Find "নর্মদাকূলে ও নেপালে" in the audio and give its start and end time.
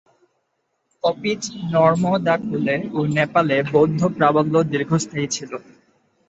1.71-3.57